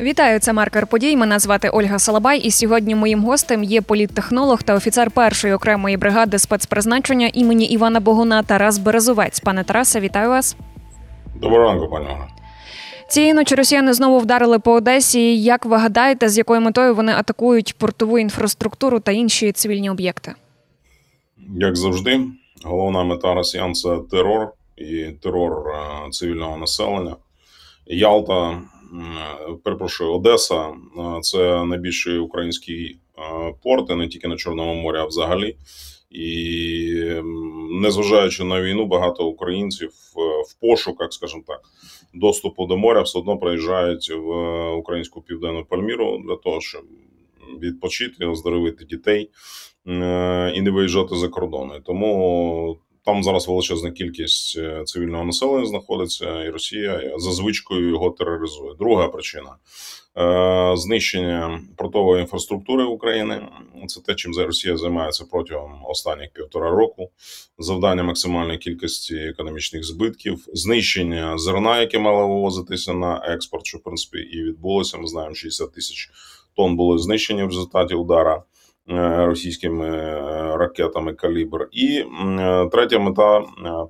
[0.00, 1.16] Вітаю, це маркер подій.
[1.16, 2.38] Мене звати Ольга Салабай.
[2.38, 8.42] І сьогодні моїм гостем є політтехнолог та офіцер першої окремої бригади спецпризначення імені Івана Богуна
[8.42, 9.40] Тарас Березовець.
[9.40, 10.56] Пане Тарасе, вітаю вас.
[11.34, 12.28] Доброго ранку, пані Ольга.
[13.08, 15.42] Цієї ночі росіяни знову вдарили по Одесі.
[15.42, 20.34] Як ви гадаєте, з якою метою вони атакують портову інфраструктуру та інші цивільні об'єкти?
[21.54, 22.20] Як завжди,
[22.64, 27.16] головна мета росіян це терор і терор е, цивільного населення.
[27.86, 28.60] Ялта,
[29.64, 35.04] перепрошую, Одеса е, це найбільший український е, порт, і не тільки на Чорному морі, а
[35.04, 35.56] взагалі.
[36.10, 37.20] І
[37.70, 41.60] незважаючи на війну, багато українців е, в пошуках, скажімо так,
[42.14, 46.82] доступу до моря все одно приїжджають в українську південну Пальміру для того, щоб
[47.62, 49.30] відпочити, оздоровити дітей
[49.86, 51.80] е, і не виїжджати за кордони.
[51.84, 58.74] Тому там зараз величезна кількість е, цивільного населення знаходиться, і Росія за звичкою його тероризує.
[58.78, 59.50] Друга причина
[60.18, 63.48] е, знищення портової інфраструктури України.
[63.86, 67.10] Це те, чим Росія займається протягом останніх півтора року.
[67.58, 74.18] Завдання максимальної кількості економічних збитків, знищення зерна, яке мало вивозитися на експорт, що в принципі
[74.18, 74.98] і відбулося.
[74.98, 76.10] Ми знаємо, 60 тисяч
[76.56, 78.42] тонн були знищені в результаті удара.
[78.90, 82.04] Е, російськими е, ракетами калібр, і
[82.38, 83.44] е, третя мета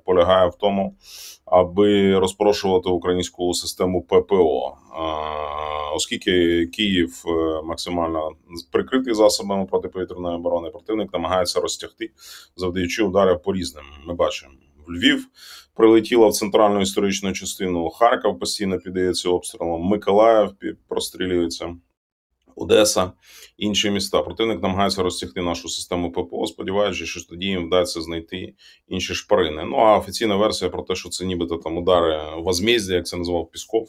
[0.05, 0.95] полягає в тому,
[1.45, 4.77] аби розпрошувати українську систему ППО,
[5.95, 7.23] оскільки Київ
[7.63, 8.31] максимально
[8.71, 12.11] прикритий засобами протиповітряної оборони, противник намагається розтягти,
[12.55, 13.85] завдаючи ударів по різним.
[14.05, 14.53] Ми бачимо
[14.89, 15.27] Львів.
[15.75, 19.81] Прилетіла в центральну історичну частину Харків постійно піддається обстрілам.
[19.81, 20.49] Миколаїв
[20.87, 21.75] прострілюється.
[22.57, 23.11] Одеса,
[23.57, 24.21] інші міста.
[24.21, 28.53] Противник намагається розтягти нашу систему ППО, сподіваючись, що тоді їм вдасться знайти
[28.87, 29.63] інші шпарини.
[29.63, 33.51] Ну а офіційна версія про те, що це нібито там удари возмездя, як це назвав
[33.51, 33.87] Пісков,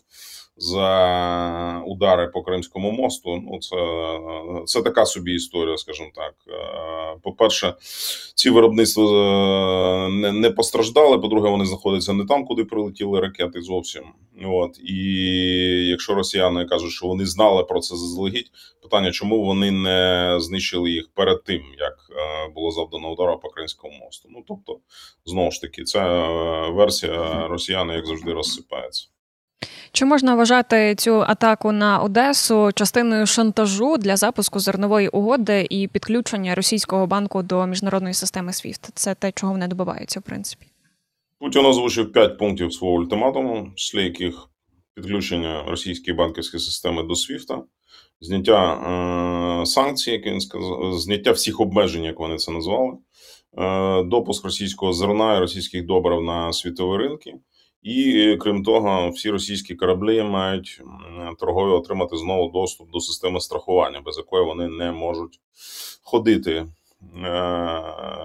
[0.59, 3.42] за удари по Кримському мосту.
[3.51, 3.77] Ну, це
[4.67, 6.34] це така собі історія, скажімо так.
[6.48, 7.75] Е, по-перше,
[8.35, 11.19] ці виробництва е, не не постраждали.
[11.19, 14.02] По-друге, вони знаходяться не там, куди прилетіли ракети зовсім.
[14.45, 15.05] От і
[15.91, 18.51] якщо росіяни кажуть, що вони знали про це заздалегідь,
[18.83, 23.95] питання, чому вони не знищили їх перед тим, як е, було завдано удару по Кримському
[24.05, 24.29] мосту.
[24.33, 24.79] Ну тобто,
[25.25, 26.29] знову ж таки, ця
[26.69, 29.08] версія росіяни, як завжди, розсипається.
[29.92, 36.55] Чи можна вважати цю атаку на Одесу частиною шантажу для запуску зернової угоди і підключення
[36.55, 38.91] російського банку до міжнародної системи SWIFT?
[38.95, 40.67] Це те, чого вони добиваються, в принципі.
[41.39, 44.48] Путін озвучив п'ять пунктів свого ультиматуму, числі яких
[44.95, 47.63] підключення російської банківської системи до SWIFT,
[48.20, 48.75] зняття
[49.63, 52.92] е- санкцій, як він сказав, зняття всіх обмежень, як вони це назвали,
[53.58, 57.35] е- допуск російського зерна і російських добрив на світові ринки.
[57.83, 60.83] І крім того, всі російські кораблі мають
[61.39, 65.40] торгові отримати знову доступ до системи страхування, без якої вони не можуть
[66.02, 66.66] ходити е,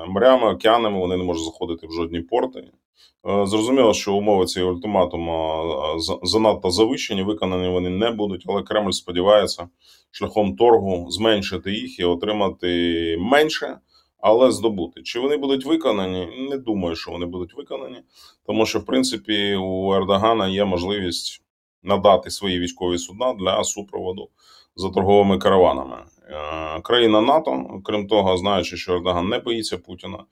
[0.07, 0.99] морями, океанами.
[0.99, 2.59] Вони не можуть заходити в жодні порти.
[2.59, 5.53] Е, зрозуміло, що умови цієї ультиматуму
[5.95, 9.69] е, занадто завищені, виконані вони не будуть, але Кремль сподівається
[10.11, 13.77] шляхом торгу зменшити їх і отримати менше
[14.23, 15.03] але здобути.
[15.03, 16.47] Чи вони будуть виконані?
[16.49, 17.97] Не думаю, що вони будуть виконані,
[18.45, 21.41] тому що в принципі у Ердогана є можливість
[21.83, 24.29] надати свої військові судна для супроводу
[24.75, 25.97] за торговими караванами.
[26.29, 30.23] Е, країна НАТО, крім того, знаючи, що Ердоган не боїться Путіна,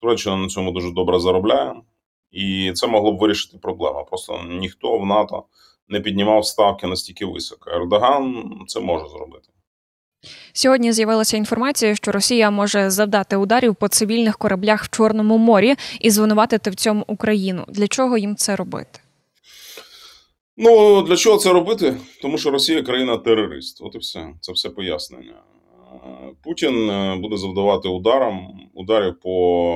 [0.00, 1.74] Туреччина на цьому дуже добре заробляє,
[2.30, 4.06] і це могло б вирішити проблему.
[4.08, 5.44] Просто ніхто в НАТО
[5.88, 7.70] не піднімав ставки настільки високо.
[7.70, 9.48] Ердоган це може зробити.
[10.52, 16.10] Сьогодні з'явилася інформація, що Росія може завдати ударів по цивільних кораблях в Чорному морі і
[16.10, 17.64] звинуватити в цьому Україну.
[17.68, 19.00] Для чого їм це робити?
[20.56, 21.96] Ну для чого це робити?
[22.22, 23.78] Тому що Росія країна-терорист.
[23.82, 24.28] От і все.
[24.40, 25.34] Це все пояснення.
[26.42, 29.74] Путін е, буде завдавати ударам ударів по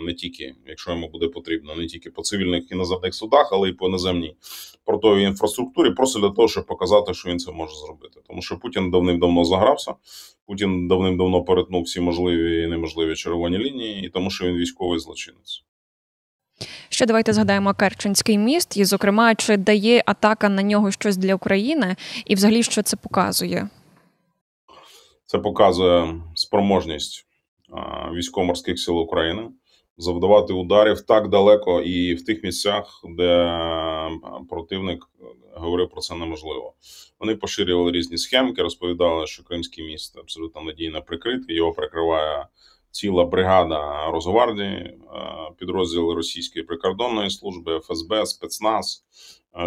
[0.00, 3.72] е, не тільки, якщо йому буде потрібно, не тільки по цивільних іноземних судах, але й
[3.72, 4.36] по наземній
[4.84, 8.20] портовій інфраструктурі, просто для того, щоб показати, що він це може зробити.
[8.28, 9.94] Тому що Путін давним-давно загрався.
[10.46, 15.62] Путін давним-давно перетнув всі можливі і неможливі червоні лінії, і тому що він військовий злочинець.
[16.88, 21.96] Ще давайте згадаємо Керченський міст, і, зокрема, чи дає атака на нього щось для України,
[22.26, 23.68] і взагалі що це показує?
[25.26, 27.26] Це показує спроможність
[28.12, 29.50] військово-морських сил України
[29.98, 33.60] завдавати ударів так далеко і в тих місцях, де
[34.50, 35.08] противник
[35.54, 36.74] говорив про це неможливо.
[37.20, 41.56] Вони поширювали різні схемки, розповідали, що Кримський міст абсолютно надійно прикритий.
[41.56, 42.46] Його прикриває
[42.90, 44.98] ціла бригада Росгвардії,
[45.58, 49.04] підрозділи російської прикордонної служби, ФСБ, спецназ.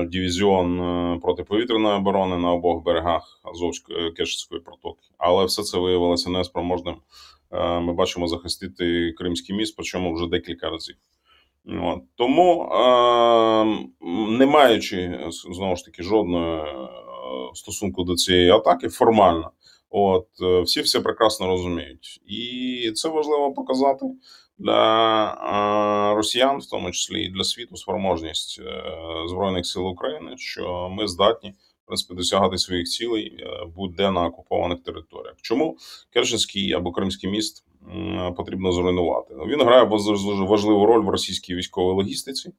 [0.07, 6.95] Дивізіон протиповітряної оборони на обох берегах Азовської Керченської протоки, але все це виявилося неспроможним.
[7.81, 10.95] Ми бачимо захистити Кримський міст, причому вже декілька разів.
[11.83, 11.99] От.
[12.15, 12.69] Тому,
[14.29, 16.61] не маючи знову ж таки жодної
[17.53, 19.51] стосунку до цієї атаки, формально,
[19.89, 20.27] от
[20.63, 24.05] всі все прекрасно розуміють, і це важливо показати
[24.59, 28.83] для росіян, в тому числі і для світу, спроможність е,
[29.27, 34.83] збройних сил України, що ми здатні в принципі досягати своїх цілей е, будь-де на окупованих
[34.83, 35.35] територіях.
[35.41, 35.77] Чому
[36.13, 37.65] Керченський або Кримський міст
[38.37, 39.33] потрібно зруйнувати?
[39.47, 39.83] Він грає
[40.47, 42.51] важливу роль в російській військовій логістиці.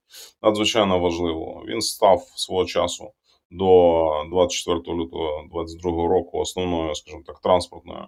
[0.43, 1.64] Надзвичайно важливо.
[1.69, 3.12] Він став свого часу.
[3.53, 8.06] До 24 лютого 2022 року основною, скажімо так, транспортною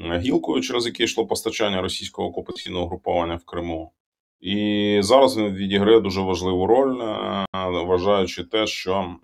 [0.00, 3.92] гілкою, через яке йшло постачання російського окупаційного груповання в Криму.
[4.40, 7.46] І зараз він відіграє дуже важливу роль, е,
[7.84, 9.16] вважаючи те, що е,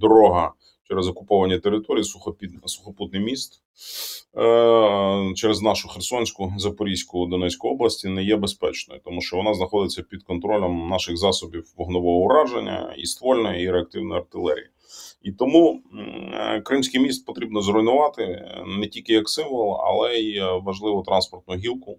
[0.00, 0.52] дорога
[0.88, 2.04] через окуповані території,
[2.66, 3.62] сухопутний міст
[4.36, 10.22] е, через нашу Херсонську, Запорізьку, Донецьку області не є безпечною, тому що вона знаходиться під
[10.22, 14.68] контролем наших засобів вогнового ураження і ствольної і реактивної артилерії.
[15.22, 15.82] І тому
[16.34, 21.54] е, Кримський міст потрібно зруйнувати е, не тільки як символ, але й е, важливу транспортну
[21.54, 21.98] гілку,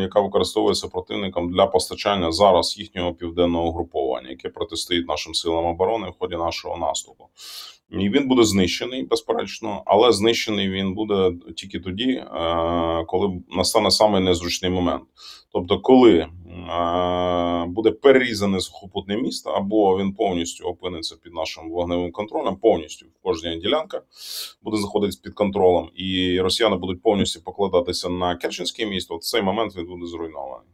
[0.00, 6.18] яка використовується противником для постачання зараз їхнього південного угруповання, яке протистоїть нашим силам оборони в
[6.18, 7.24] ході нашого наступу.
[7.90, 12.24] І він буде знищений, безперечно, але знищений він буде тільки тоді,
[13.06, 15.02] коли настане саме незручний момент.
[15.52, 16.26] Тобто, коли
[17.66, 23.56] буде перерізане сухопутне місто, або він повністю опиниться під нашим вогневим контролем, повністю в кожній
[23.56, 24.02] ділянка
[24.62, 29.16] буде знаходитися під контролем, і росіяни будуть повністю покладатися на Керченське місто.
[29.16, 30.68] В цей момент він буде зруйнований.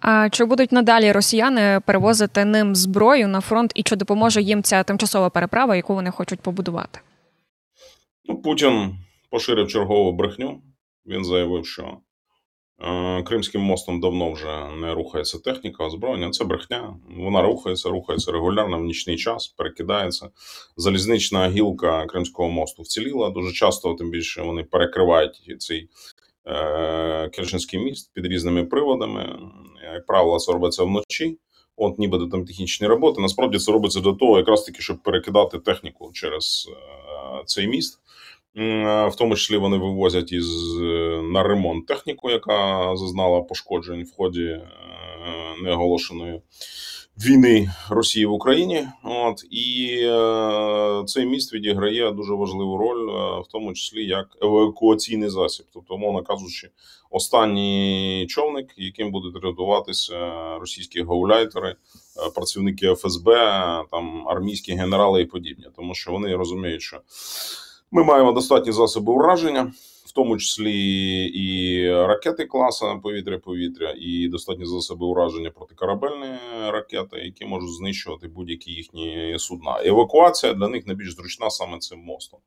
[0.00, 4.82] А чи будуть надалі росіяни перевозити ним зброю на фронт, і чи допоможе їм ця
[4.82, 7.00] тимчасова переправа, яку вони хочуть побудувати?
[8.24, 8.96] Ну, Путін
[9.30, 10.62] поширив чергову брехню.
[11.06, 11.96] Він заявив, що
[12.80, 16.30] е, Кримським мостом давно вже не рухається техніка, озброєння.
[16.30, 16.96] Це брехня.
[17.16, 20.28] Вона рухається, рухається регулярно в нічний час, перекидається.
[20.76, 23.30] Залізнична гілка Кримського мосту вціліла.
[23.30, 25.88] Дуже часто, тим більше, вони перекривають цей
[27.32, 29.38] Керченський міст під різними приводами.
[29.94, 31.38] Як правило, це робиться вночі.
[31.76, 33.20] От нібито там технічні роботи.
[33.20, 38.00] Насправді це робиться для того, якраз таки, щоб перекидати техніку через е, цей міст.
[38.54, 40.74] В тому числі вони вивозять із
[41.22, 44.68] на ремонт техніку, яка зазнала пошкоджень в ході е,
[45.62, 46.40] неоголошеної
[47.16, 48.86] війни Росії в Україні.
[49.02, 49.44] От.
[49.50, 55.66] І е, цей міст відіграє дуже важливу роль, е, в тому числі як евакуаційний засіб,
[55.74, 56.70] тобто, мовно кажучи,
[57.10, 60.18] останній човник, яким будуть рятуватися
[60.58, 63.34] російські гауляйтери, е, працівники ФСБ,
[63.90, 67.00] там армійські генерали і подібні, тому що вони розуміють, що
[67.90, 69.72] ми маємо достатні засоби ураження
[70.14, 70.74] тому числі
[71.26, 76.26] і ракети класа повітря-повітря, і достатні засоби ураження протикорабельні
[76.68, 79.80] ракети, які можуть знищувати будь-які їхні судна.
[79.84, 82.40] Евакуація для них найбільш зручна саме цим мостом.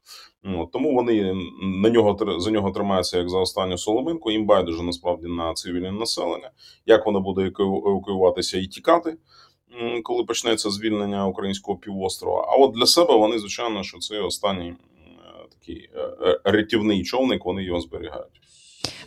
[0.43, 4.31] Ну, тому вони на нього за нього тримаються як за останню соломинку.
[4.31, 6.51] Їм байдуже насправді на цивільне населення,
[6.85, 9.17] як воно буде евакуюватися і тікати.
[10.03, 14.73] Коли почнеться звільнення українського півострова, а от для себе вони звичайно, що це останній
[15.67, 18.41] такий е, е, рятівний човник, вони його зберігають.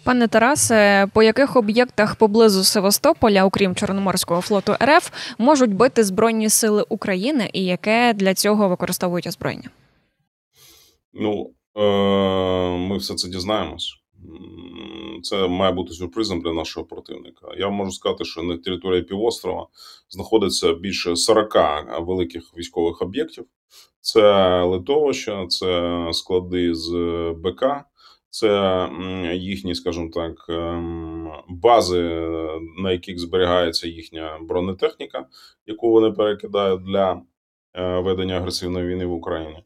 [0.05, 6.85] Пане Тарасе, по яких об'єктах поблизу Севастополя, окрім Чорноморського флоту РФ, можуть бити Збройні сили
[6.89, 9.71] України і яке для цього використовують озброєння?
[11.15, 11.83] Ну е,
[12.77, 13.97] ми все це дізнаємось.
[15.23, 17.47] Це має бути сюрпризом для нашого противника.
[17.59, 19.67] Я можу сказати, що на території півострова
[20.09, 21.55] знаходиться більше 40
[22.01, 23.45] великих військових об'єктів.
[24.01, 26.91] Це литовища, це склади з
[27.37, 27.85] БК,
[28.31, 28.89] це
[29.35, 32.03] їхні, скажімо так, ем, бази,
[32.79, 35.27] на яких зберігається їхня бронетехніка,
[35.67, 37.23] яку вони перекидають для Е,
[37.75, 39.65] ведення агресивної війни в Україні.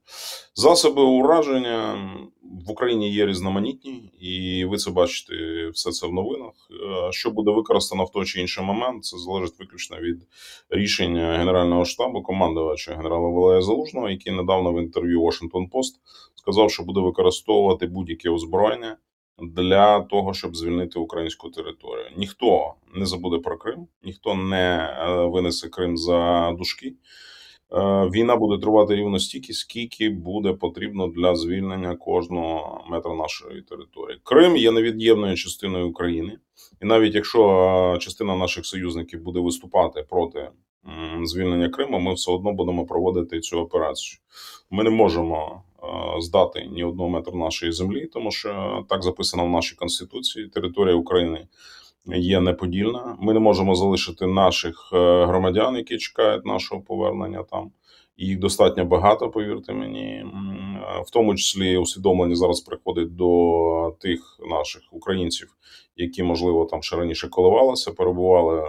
[0.54, 1.98] Засоби ураження
[2.66, 5.34] в Україні є різноманітні, і ви це бачите
[5.68, 6.52] все це в новинах.
[6.70, 10.22] Е, що буде використано в той чи інший момент, це залежить виключно від
[10.70, 15.94] рішення Генерального штабу, командувача генерала Валерія Залужного, який недавно в інтерв'ю Washington Post
[16.34, 18.96] сказав, що буде використовувати будь-яке озброєння.
[19.38, 25.68] Для того щоб звільнити українську територію, ніхто не забуде про Крим, ніхто не е, винесе
[25.68, 26.94] Крим за дужки.
[27.72, 34.18] Е, війна буде тривати рівно стільки, скільки буде потрібно для звільнення кожного метра нашої території.
[34.22, 36.38] Крим є невід'ємною частиною України,
[36.82, 37.48] і навіть якщо
[37.94, 40.48] е, частина наших союзників буде виступати проти
[41.24, 44.20] звільнення Криму, ми все одно будемо проводити цю операцію.
[44.70, 45.62] Ми не можемо
[46.18, 50.48] здати ні одного метру нашої землі, тому що так записано в нашій конституції.
[50.48, 51.46] Територія України
[52.06, 53.16] є неподільна.
[53.20, 57.70] Ми не можемо залишити наших е, громадян, які чекають нашого повернення там.
[58.16, 60.24] Їх достатньо багато, повірте мені,
[61.06, 65.56] в тому числі усвідомлення зараз приходить до тих наших українців,
[65.96, 68.64] які можливо там ще раніше коливалися, перебували е,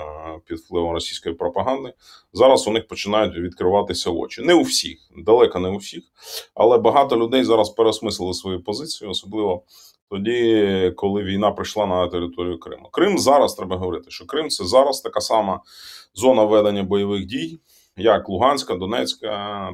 [0.46, 1.94] під впливом російської пропаганди.
[2.34, 4.42] Зараз у них починають відкриватися очі.
[4.42, 6.04] Не у всіх, далеко не у всіх,
[6.54, 9.64] але багато людей зараз переосмислили свою позицію, особливо
[10.10, 12.90] тоді, коли війна прийшла на територію Криму.
[12.92, 15.62] Крим зараз треба говорити, що Крим це зараз така сама
[16.14, 17.60] зона ведення бойових дій,
[17.98, 19.30] як Луганська, Донецька,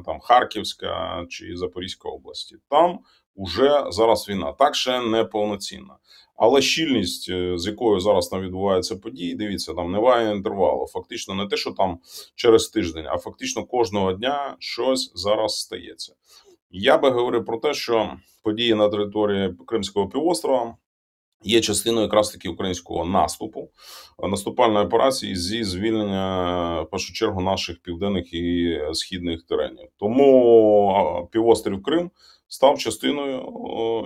[0.06, 2.56] там Харківська чи Запорізька області.
[2.70, 2.98] Там
[3.34, 5.96] уже зараз війна, так ще не повноцінна.
[6.36, 10.86] Але щільність, е, з якою зараз там відбуваються події, дивіться, там немає інтервалу.
[10.86, 11.98] Фактично, не те, що там
[12.34, 16.14] через тиждень, а фактично кожного дня щось зараз стається.
[16.72, 18.12] Я би говорив про те, що
[18.42, 20.76] події на території Кримського півострова
[21.44, 23.70] є частиною якраз таки українського наступу,
[24.18, 29.88] наступальної операції зі звільнення в першу чергу наших південних і східних теренів.
[29.96, 32.10] Тому півострів Крим
[32.48, 33.40] став частиною,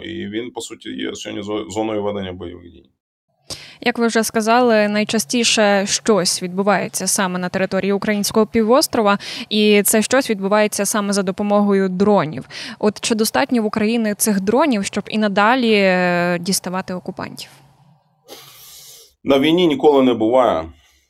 [0.04, 2.90] і він по суті є сьогодні зоною ведення бойових дій.
[3.80, 10.30] Як ви вже сказали, найчастіше щось відбувається саме на території українського півострова, і це щось
[10.30, 12.48] відбувається саме за допомогою дронів.
[12.78, 17.48] От чи достатньо в Україні цих дронів, щоб і надалі е, діставати окупантів?
[19.24, 20.64] На війні ніколи не буває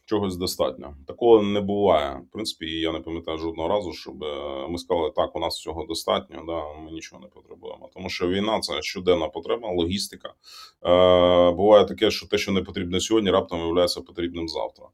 [0.06, 0.96] чогось достатньо.
[1.06, 2.22] Такого не буває.
[2.28, 5.84] В принципі, я не пам'ятаю жодного разу, щоб е, ми сказали, так, у нас цього
[5.84, 7.90] достатньо, да, ми нічого не потребуємо.
[7.94, 10.28] Тому що війна це щоденна потреба, логістика.
[10.28, 14.86] Е, Буває таке, що те, що не потрібно сьогодні, раптом виявляється потрібним завтра.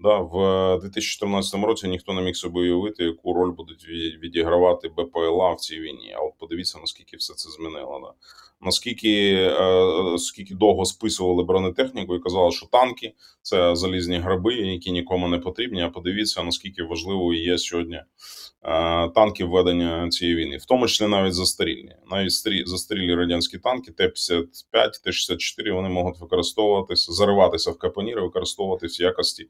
[0.00, 3.88] Да, В 2014 році ніхто не міг собі уявити, яку роль будуть
[4.22, 6.14] відігравати БПЛА в цій війні.
[6.18, 8.00] А от подивіться, наскільки все це змінило.
[8.02, 8.12] Да
[8.60, 13.12] наскільки е, скільки довго списували бронетехніку і казали, що танки
[13.42, 15.82] це залізні граби, які нікому не потрібні.
[15.82, 18.04] А подивіться, наскільки важливою є сьогодні е,
[19.08, 24.44] танки введення цієї війни, в тому числі навіть застарілі, навіть старі застарілі радянські танки, Т-55,
[24.72, 29.48] Т-64, вони можуть використовуватися, зариватися в капоніри, використовуватися в якості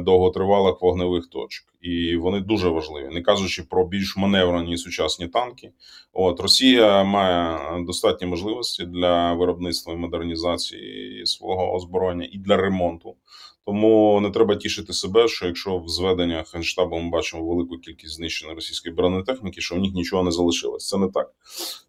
[0.00, 5.72] довготривалих вогневих точок, і вони дуже важливі, не кажучи про більш маневрені сучасні танки.
[6.12, 13.14] От Росія має достатні можливості для виробництва і модернізації свого озброєння і для ремонту.
[13.66, 18.54] Тому не треба тішити себе, що якщо в зведеннях генштабу ми бачимо велику кількість знищеної
[18.54, 20.88] російської бронетехніки, що в них нічого не залишилось.
[20.88, 21.30] Це не так.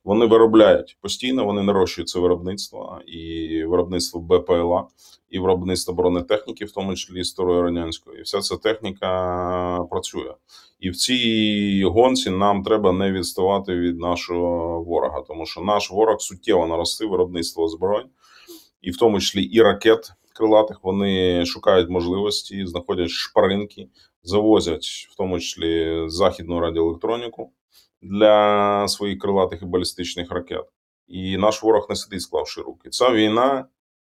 [0.03, 4.87] Вони виробляють постійно, вони нарощують це виробництво і виробництво БПЛА,
[5.29, 8.19] і виробництво бронетехніки, в тому числі старої радянської.
[8.19, 10.33] І вся ця техніка працює.
[10.79, 16.21] І в цій гонці нам треба не відставати від нашого ворога, тому що наш ворог
[16.21, 18.09] суттєво наростив виробництво озброєнь,
[18.81, 20.79] і в тому числі і ракет крилатих.
[20.83, 23.89] Вони шукають можливості, знаходять шпаринки,
[24.23, 27.51] завозять в тому числі західну радіоелектроніку
[28.01, 30.65] для своїх крилатих і балістичних ракет.
[31.07, 32.89] І наш ворог не сидить, склавши руки.
[32.89, 33.65] Ця війна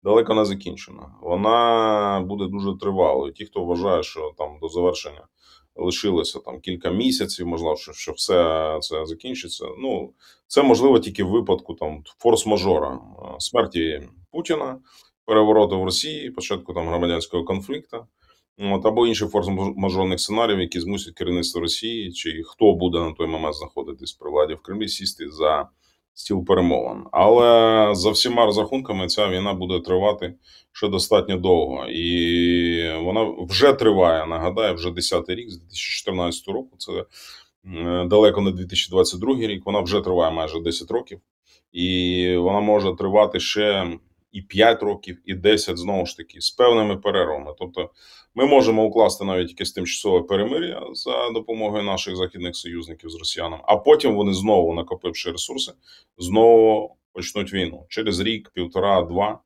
[0.03, 1.15] далеко не закінчена.
[1.23, 3.33] Вона буде дуже тривалою.
[3.33, 5.27] Ті, хто вважає, що там до завершення
[5.79, 9.67] лишилося там кілька місяців, можливо, що, що все це закінчиться.
[9.79, 10.13] Ну
[10.47, 12.99] це можливо тільки в випадку там форс-мажора
[13.39, 14.79] смерті Путіна
[15.29, 18.07] перевороту в Росії, початку там громадянського конфлікту,
[18.59, 23.55] от, або інших форс-мажорних сценаріїв, які змусять керівництво Росії, чи хто буде на той момент
[23.55, 25.69] знаходитись при владі в Кремлі, сісти за
[26.15, 27.05] стіл перемовин.
[27.13, 30.35] Але за всіма розрахунками ця війна буде тривати
[30.73, 34.27] ще достатньо довго, і вона вже триває.
[34.27, 36.77] Нагадаю, вже 10-й рік, з 2014 року.
[36.79, 37.05] Це
[38.07, 39.67] далеко не 2022 рік.
[39.67, 41.21] Вона вже триває майже 10 років,
[41.73, 43.99] і вона може тривати ще
[44.39, 47.55] і 5 років, і 10, знову ж таки, з певними перервами.
[47.59, 47.91] Тобто,
[48.35, 53.77] ми можемо укласти навіть якесь тимчасове перемир'я за допомогою наших західних союзників з росіянами, а
[53.77, 55.73] потім вони знову, накопивши ресурси,
[56.19, 59.39] знову почнуть війну через рік, півтора, два.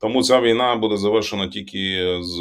[0.00, 2.40] Тому ця війна буде завершена тільки з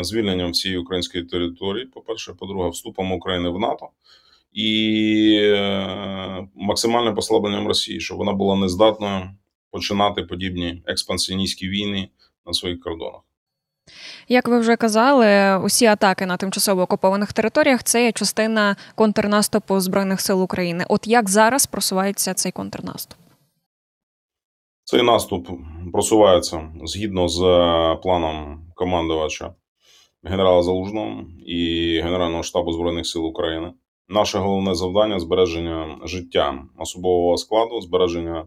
[0.00, 1.86] звільненням всієї української території.
[1.86, 3.88] По перше, по-друге, вступом України в НАТО
[4.52, 9.30] і е, максимальним послабленням Росії, щоб вона була нездатною
[9.70, 12.08] починати подібні експансіоністські війни
[12.46, 13.20] на своїх кордонах.
[14.28, 20.20] Як ви вже казали, усі атаки на тимчасово окупованих територіях це є частина контрнаступу збройних
[20.20, 20.84] сил України.
[20.88, 23.18] От як зараз просувається цей контрнаступ?
[24.84, 25.48] Цей наступ
[25.92, 27.38] просувається згідно з
[28.02, 29.54] планом командувача
[30.22, 33.72] генерала Залужного і Генерального штабу збройних сил України.
[34.08, 38.46] Наше головне завдання збереження життя особового складу, збереження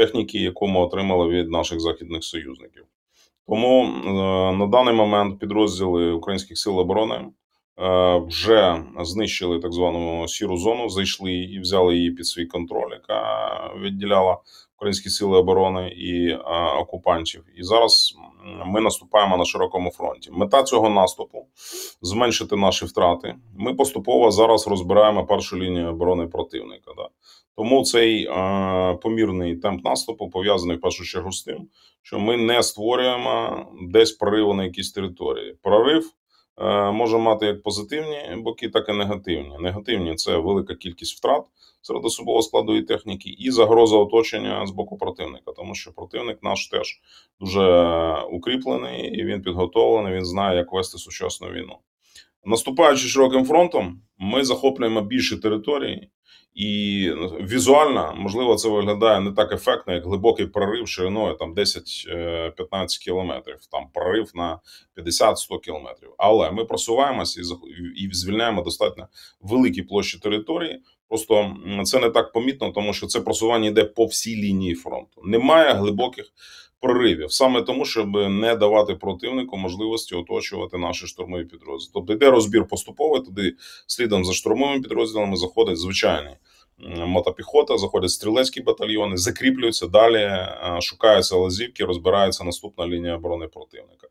[0.00, 2.84] техніки, яку ми отримали від наших західних союзників.
[3.48, 4.10] Тому е,
[4.56, 11.32] на даний момент підрозділи українських сил оборони е, вже знищили так звану сіру зону, зайшли
[11.32, 13.20] і взяли її під свій контроль, яка
[13.82, 14.38] відділяла
[14.80, 16.38] українські сили оборони і е,
[16.78, 17.44] окупантів.
[17.56, 18.14] І зараз
[18.66, 20.30] ми наступаємо на широкому фронті.
[20.32, 21.46] Мета цього наступу
[22.02, 23.34] зменшити наші втрати.
[23.56, 26.92] Ми поступово зараз розбираємо першу лінію оборони противника.
[26.96, 27.08] Да?
[27.56, 31.68] Тому цей е, помірний темп наступу пов'язаний в першу чергу з тим,
[32.02, 35.56] що ми не створюємо десь прориву на якісь території.
[35.62, 36.10] Прорив
[36.58, 39.56] е, може мати як позитивні боки, так і негативні.
[39.60, 41.44] Негативні це велика кількість втрат
[41.82, 46.68] серед особового складу і техніки, і загроза оточення з боку противника, тому що противник наш
[46.68, 47.00] теж
[47.40, 50.12] дуже укріплений і він підготовлений.
[50.12, 51.76] Він знає, як вести сучасну війну.
[52.44, 56.10] Наступаючи широким фронтом, ми захоплюємо більше території.
[56.54, 63.56] І візуально, можливо, це виглядає не так ефектно, як глибокий прорив шириною там 10-15 кілометрів,
[63.70, 64.60] там прорив на
[64.96, 66.14] 50-100 кілометрів.
[66.18, 67.40] Але ми просуваємося
[67.96, 69.08] і звільняємо достатньо
[69.40, 70.82] великі площі території.
[71.10, 75.22] Просто це не так помітно, тому що це просування йде по всій лінії фронту.
[75.24, 76.24] Немає глибоких
[76.80, 81.90] проривів, саме тому, щоб не давати противнику можливості оточувати наші штурмові підрозділи.
[81.94, 83.54] Тобто йде розбір поступовий, туди
[83.86, 86.34] слідом за штурмовими підрозділами заходить звичайний
[87.06, 90.46] мотопіхота, заходять стрілецькі батальйони, закріплюються далі,
[90.80, 94.08] шукаються лазівки, розбирається наступна лінія оборони противника.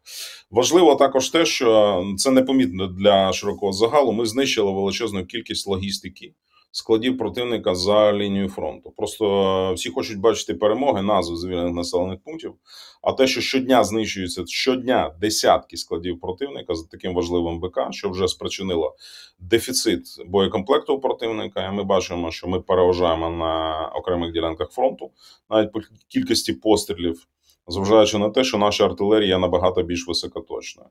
[0.52, 4.12] Важливо також те, що це непомітно для широкого загалу.
[4.12, 6.34] Ми знищили величезну кількість логістики
[6.72, 8.92] складів противника за лінією фронту.
[8.98, 12.54] Просто всі хочуть бачити перемоги, назви звільнених населених пунктів.
[13.02, 18.28] А те, що щодня знищується щодня десятки складів противника за таким важливим БК, що вже
[18.28, 18.96] спричинило
[19.40, 21.68] дефіцит боєкомплекту у противника.
[21.68, 25.12] І ми бачимо, що ми переважаємо на окремих ділянках фронту,
[25.50, 27.28] навіть по кількості пострілів
[27.70, 30.84] зважаючи на те, що наша артилерія набагато більш високоточна.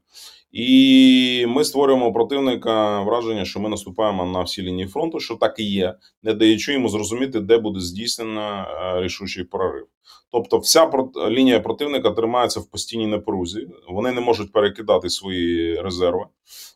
[0.52, 5.64] І ми створюємо противника враження, що ми наступаємо на всі лінії фронту, що так і
[5.64, 9.86] є, не даючи йому зрозуміти, де буде здійснено е, рішучий прорив.
[10.32, 10.90] Тобто, вся
[11.28, 13.68] лінія противника тримається в постійній напрузі.
[13.88, 16.26] Вони не можуть перекидати свої резерви,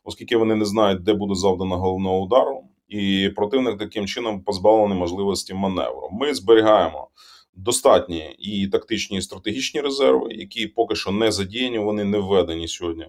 [0.05, 5.55] оскільки вони не знають, де буде завдано головного удару, і противник таким чином позбавлений можливості
[5.55, 6.09] маневру.
[6.13, 7.09] Ми зберігаємо
[7.55, 13.07] достатні і тактичні, і стратегічні резерви, які поки що не задіяні, вони не введені сьогодні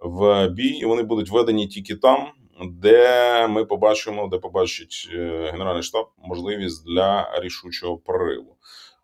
[0.00, 0.68] в бій.
[0.68, 2.28] і Вони будуть введені тільки там,
[2.70, 8.56] де ми побачимо, де побачить е, Генеральний штаб можливість для рішучого прориву.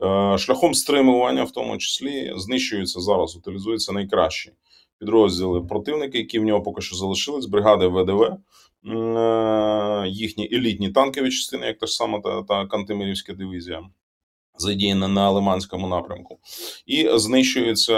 [0.03, 4.53] Е, шляхом стримування, в тому числі, знищуються зараз, утилізуються найкращі
[5.03, 8.23] підрозділи противника, які в нього поки що залишились, бригади ВДВ.
[8.23, 13.83] Е, їхні елітні танкові частини, як та ж сама та, та Кантемирівська дивізія,
[14.59, 16.39] задіяна на Лиманському напрямку,
[16.87, 17.95] і знищується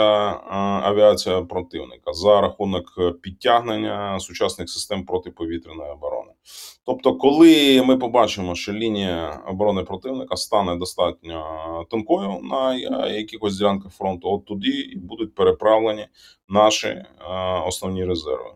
[0.82, 6.30] авіація противника за рахунок підтягнення сучасних систем протиповітряної оборони.
[6.86, 12.74] Тобто, коли ми побачимо, що лінія оборони противника стане достатньо тонкою на
[13.08, 16.06] якихось ділянках фронту, от туди і будуть переправлені
[16.48, 17.04] наші
[17.66, 18.50] основні резерви.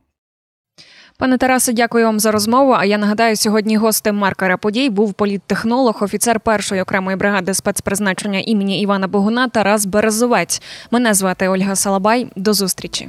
[1.21, 2.73] Пане Тарасе, дякую вам за розмову.
[2.73, 8.81] А я нагадаю, сьогодні гостем маркера подій був політтехнолог, офіцер першої окремої бригади спецпризначення імені
[8.81, 10.63] Івана Богуна Тарас Березовець.
[10.91, 12.27] Мене звати Ольга Салабай.
[12.37, 13.09] До зустрічі.